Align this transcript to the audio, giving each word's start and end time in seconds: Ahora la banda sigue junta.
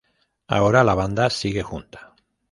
Ahora 0.47 0.83
la 0.83 0.95
banda 0.95 1.29
sigue 1.29 1.61
junta. 1.61 2.15